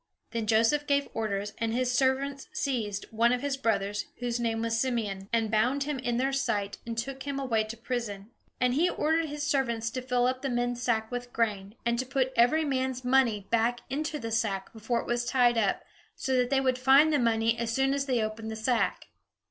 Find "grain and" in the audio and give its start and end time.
11.31-11.99